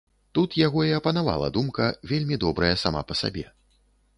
[0.37, 3.45] Тут яго і апанавала думка, вельмі добрая сама па сабе.